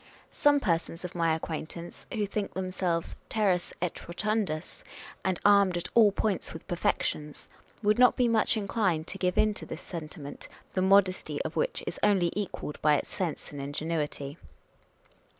"1 0.29 0.29
Some 0.31 0.59
persons 0.59 1.05
of 1.05 1.13
my 1.13 1.35
acquaintance, 1.35 2.07
who 2.11 2.25
think 2.25 2.55
themselves 2.55 3.15
teres 3.29 3.71
et 3.83 4.07
rotundus, 4.07 4.81
and 5.23 5.39
armed 5.45 5.77
at 5.77 5.89
all 5.93 6.11
points 6.11 6.53
with 6.53 6.67
perfections, 6.67 7.47
would 7.83 7.99
not 7.99 8.15
be 8.15 8.27
much 8.27 8.57
inclined 8.57 9.05
to 9.05 9.19
give 9.19 9.37
in 9.37 9.53
to 9.53 9.65
this 9.67 9.83
sentiment, 9.83 10.47
the 10.73 10.81
modesty 10.81 11.39
of 11.43 11.55
which 11.55 11.83
is 11.85 11.99
only 12.01 12.33
equalled 12.35 12.81
by 12.81 12.95
its 12.95 13.13
sense 13.13 13.51
and 13.51 13.61
ingenuity. 13.61 14.39